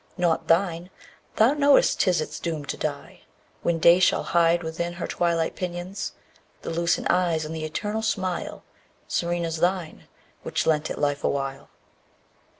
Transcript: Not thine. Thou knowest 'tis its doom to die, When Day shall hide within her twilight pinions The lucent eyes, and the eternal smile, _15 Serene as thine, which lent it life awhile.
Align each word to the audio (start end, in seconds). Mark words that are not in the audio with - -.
Not 0.17 0.47
thine. 0.47 0.89
Thou 1.35 1.53
knowest 1.53 1.99
'tis 1.99 2.21
its 2.21 2.39
doom 2.39 2.65
to 2.65 2.75
die, 2.75 3.21
When 3.61 3.77
Day 3.77 3.99
shall 3.99 4.23
hide 4.23 4.63
within 4.63 4.93
her 4.93 5.05
twilight 5.05 5.55
pinions 5.55 6.13
The 6.63 6.71
lucent 6.71 7.05
eyes, 7.11 7.45
and 7.45 7.55
the 7.55 7.65
eternal 7.65 8.01
smile, 8.01 8.63
_15 9.07 9.11
Serene 9.11 9.45
as 9.45 9.57
thine, 9.57 10.07
which 10.41 10.65
lent 10.65 10.89
it 10.89 10.97
life 10.97 11.23
awhile. 11.23 11.69